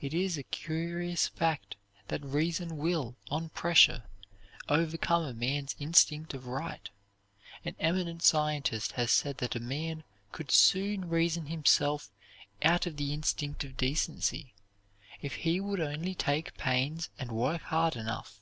It 0.00 0.12
is 0.12 0.36
a 0.36 0.42
curious 0.42 1.28
fact 1.28 1.76
that 2.08 2.24
reason 2.24 2.78
will, 2.78 3.14
on 3.30 3.48
pressure, 3.50 4.02
overcome 4.68 5.22
a 5.22 5.32
man's 5.32 5.76
instinct 5.78 6.34
of 6.34 6.48
right. 6.48 6.90
An 7.64 7.76
eminent 7.78 8.24
scientist 8.24 8.90
has 8.94 9.12
said 9.12 9.38
that 9.38 9.54
a 9.54 9.60
man 9.60 10.02
could 10.32 10.50
soon 10.50 11.08
reason 11.08 11.46
himself 11.46 12.10
out 12.64 12.86
of 12.86 12.96
the 12.96 13.12
instinct 13.12 13.62
of 13.62 13.76
decency 13.76 14.52
if 15.20 15.36
he 15.36 15.60
would 15.60 15.78
only 15.78 16.16
take 16.16 16.56
pains 16.58 17.08
and 17.16 17.30
work 17.30 17.62
hard 17.62 17.94
enough. 17.94 18.40